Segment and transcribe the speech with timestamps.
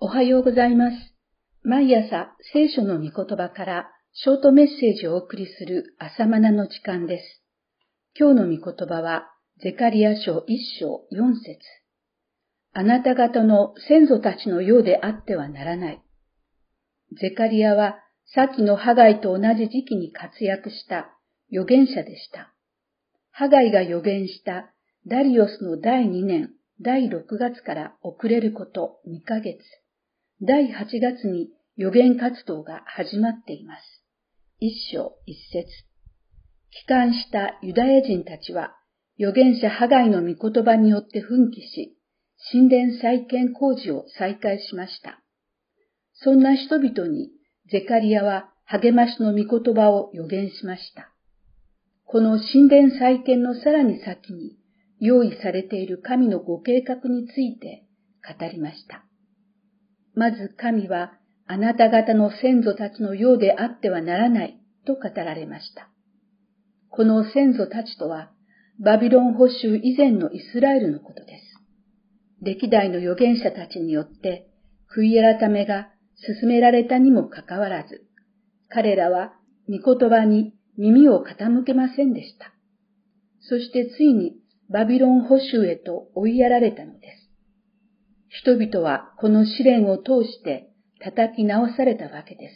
[0.00, 0.96] おはようございます。
[1.64, 7.42] 毎朝聖書の御言葉からショートメッセージをお送りする朝マナの時間です。
[8.16, 9.24] 今日の御言葉は
[9.60, 11.58] ゼカリア書一章四節
[12.74, 16.02] あなた方の先祖たちのようであってはならない。
[17.20, 17.96] ゼカリアは
[18.36, 21.08] 先のハガイと同じ時期に活躍した
[21.50, 22.54] 預言者でした。
[23.32, 24.72] ハガイが預言した
[25.08, 29.58] ダリオスの第2年第6月から遅れること2ヶ月。
[30.40, 34.04] 第8月に予言活動が始まっています。
[34.60, 35.66] 一章一節。
[36.70, 38.76] 帰還したユダヤ人たちは、
[39.18, 41.96] 預言者ハガイの御言葉によって奮起し、
[42.52, 45.20] 神殿再建工事を再開しました。
[46.14, 47.30] そんな人々に
[47.72, 51.12] ゼカリアは励ましの御言葉を予言しました。
[52.04, 54.56] この神殿再建のさらに先に
[55.00, 57.84] 用意されている神のご計画について
[58.38, 59.07] 語りました。
[60.18, 61.12] まず神は
[61.46, 65.88] あなた方の先祖たちのようであってはならないと語られました。
[66.90, 68.32] この先祖たちとは、
[68.80, 72.42] バビロン保守以前のイスラエルのことです。
[72.42, 74.48] 歴代の預言者たちによって
[74.92, 78.04] 悔い改めが進められたにもかかわらず、
[78.68, 79.34] 彼らは
[79.68, 82.52] 御言葉に耳を傾けませんでした。
[83.38, 84.34] そしてついに
[84.68, 87.27] バビロン保守へと追いやられたのです。
[88.28, 90.68] 人々はこの試練を通して
[91.00, 92.54] 叩き直されたわけです。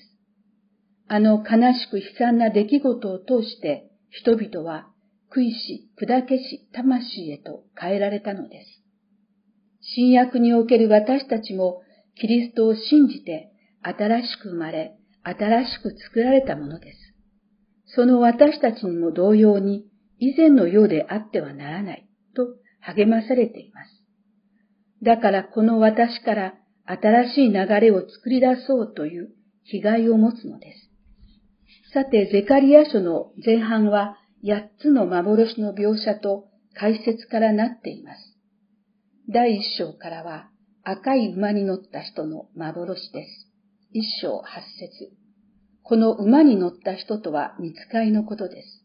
[1.09, 4.89] あの悲しく悲惨な出来事を通して人々は
[5.35, 8.83] 悔いし、砕けし、魂へと変えられたのです。
[9.97, 11.83] 新約における私たちも
[12.21, 13.51] キリストを信じて
[13.83, 16.99] 新しく生まれ、新しく作られたものです。
[17.95, 19.87] その私たちにも同様に
[20.19, 22.47] 以前のようであってはならないと
[22.81, 24.02] 励まされています。
[25.03, 26.55] だからこの私から
[26.87, 29.31] 新しい流れを作り出そうという
[29.69, 31.93] 気概を持つのです。
[31.93, 38.39] さて、ゼカリア書の前半は8つの幻の描写と解説からなっています。
[39.29, 40.49] 第1章からは
[40.85, 43.49] 赤い馬に乗った人の幻です。
[43.95, 44.41] 1章8
[44.79, 45.13] 節
[45.83, 48.85] この馬に乗った人とは見つかいのことです。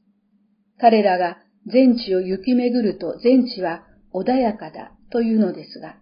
[0.80, 1.38] 彼らが
[1.72, 3.84] 全地を行き巡ると全地は
[4.14, 5.98] 穏やかだというのですが、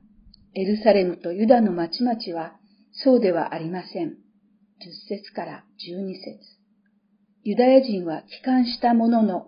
[0.57, 2.55] エルサレムとユダの町々は
[3.03, 4.07] そうではありません。
[4.07, 4.13] 10
[5.09, 6.39] 節から12節
[7.43, 9.47] ユダヤ人は帰還したものの、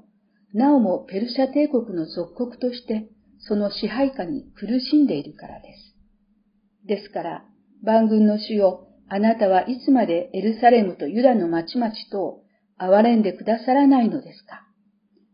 [0.53, 3.07] なおもペルシャ帝国の属国として
[3.40, 6.88] その支配下に苦しんでいるからです。
[6.88, 7.45] ですから、
[7.84, 12.41] 万軍の主よ、あなたはいつまでエルサレムとユダの町々と
[12.78, 14.63] 憐れんでくださらないのですか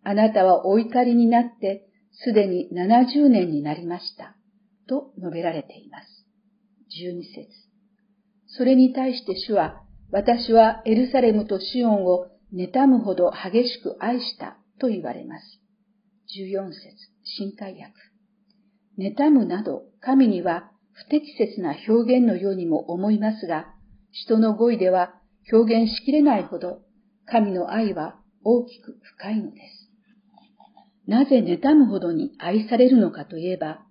[0.03, 4.35] あなたはお怒りになって、すでに70年になりました。
[4.87, 6.25] と述べられています。
[6.91, 7.47] 12節
[8.57, 15.59] それに対して主は、私はエルサレムとシオンを妬むほど激しく愛したと言われます。
[16.39, 16.75] 14節
[17.23, 17.93] 新海訳。
[18.99, 23.73] 妬むなど神には不適切な表現のようにも思いますが、
[24.11, 25.15] 人の語彙では
[25.51, 26.81] 表現しきれないほど
[27.25, 29.89] 神の愛は大きく深いのです。
[31.07, 33.83] なぜ妬むほどに愛されるのかといえば、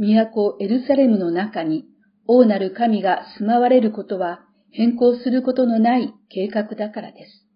[0.00, 1.84] 都エルサレムの中に
[2.26, 4.40] 王なる神が住まわれることは
[4.72, 7.46] 変更することのない計画だからです。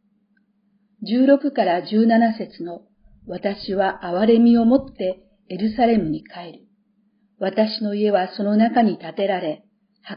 [1.11, 2.83] 16から17節の
[3.27, 6.65] 私は憐れみをもってエルサレムに帰る。
[7.39, 9.65] 私の家はその中に建てられ、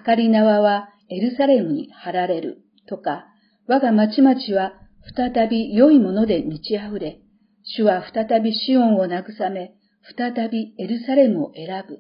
[0.05, 2.63] 計り縄はエルサレムに張られる。
[2.89, 3.25] とか、
[3.67, 4.73] 我が町々は
[5.15, 7.19] 再び良いもので満ち溢れ、
[7.63, 9.73] 主は再びシオンを慰め、
[10.17, 11.99] 再びエルサレムを選ぶ。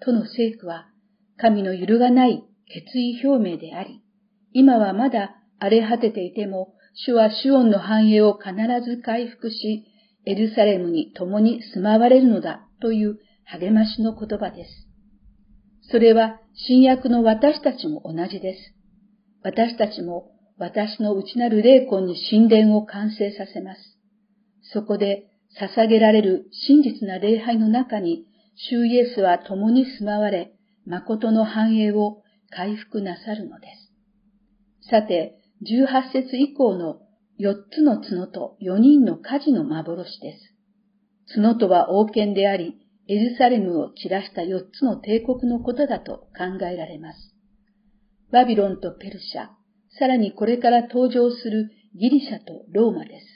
[0.00, 0.88] との聖句は、
[1.38, 4.02] 神の揺るがない決意表明であり、
[4.52, 8.54] 今はまだ荒れ果てていても、主はシオンの繁栄を必
[8.88, 9.84] ず回復し、
[10.24, 14.88] エルサレムに共に住まわれるのだという励ましの言葉です。
[15.90, 18.74] それは新約の私たちも同じです。
[19.42, 23.98] 私たちも私の内なる霊魂に神殿を完成させます。
[24.72, 25.28] そこで
[25.60, 28.24] 捧げられる真実な礼拝の中に
[28.56, 30.52] 主イエスは共に住まわれ、
[30.86, 33.66] 誠の繁栄を回復なさるので
[34.80, 34.90] す。
[34.90, 37.00] さて、18節以降の
[37.38, 40.38] 4つの角と4人の火事の幻で
[41.26, 41.34] す。
[41.34, 42.76] 角とは王権であり、
[43.08, 47.34] エルサレムを散らした4つの帝国のことだと考えられます。
[48.32, 49.48] バビロンとペルシャ、
[49.98, 53.26] さらにこれから登場するギリシャとローマです。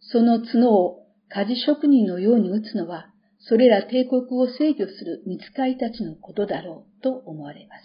[0.00, 3.13] その角を火事職人のように打つのは
[3.46, 7.82] それら帝国を制御する見つかいたちのことだろうと思われます。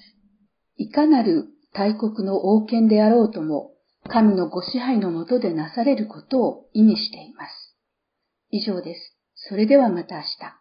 [0.78, 3.74] いかなる大国の王権であろうとも、
[4.08, 7.76] 神のご支配のもとでなされることを意味しています。
[8.50, 9.18] 以上です。
[9.36, 10.28] それではまた明日。